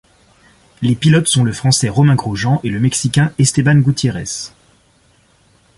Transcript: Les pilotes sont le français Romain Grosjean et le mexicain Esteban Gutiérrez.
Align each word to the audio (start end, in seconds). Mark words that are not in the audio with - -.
Les 0.81 0.95
pilotes 0.95 1.27
sont 1.27 1.43
le 1.43 1.53
français 1.53 1.87
Romain 1.87 2.15
Grosjean 2.15 2.59
et 2.63 2.71
le 2.71 2.79
mexicain 2.79 3.31
Esteban 3.37 3.75
Gutiérrez. 3.75 4.49